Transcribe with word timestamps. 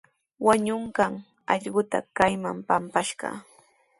Wañunqan 0.45 1.13
allquuta 1.53 1.97
kaytrawmi 2.17 2.61
pampashqaa. 2.67 3.37